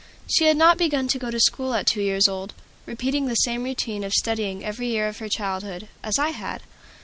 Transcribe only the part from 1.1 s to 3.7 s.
go to school at two years old, repeating the same